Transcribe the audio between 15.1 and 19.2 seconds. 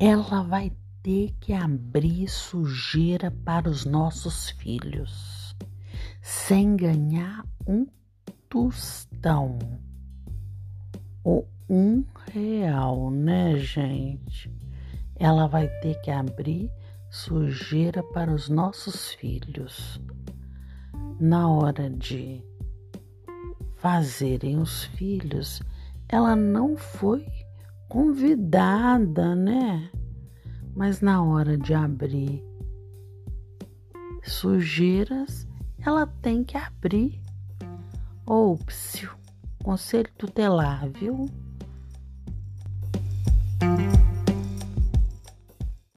Ela vai ter que abrir sujeira para os nossos